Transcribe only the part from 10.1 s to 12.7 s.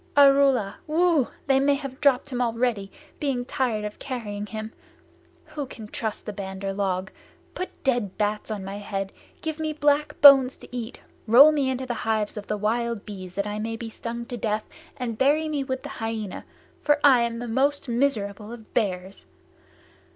bones to eat! Roll me into the hives of the